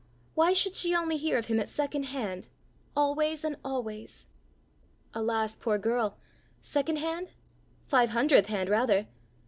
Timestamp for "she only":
0.75-1.17